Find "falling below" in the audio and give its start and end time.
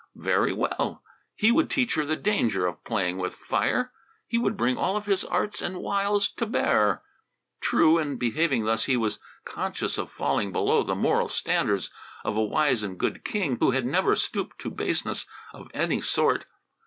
10.09-10.81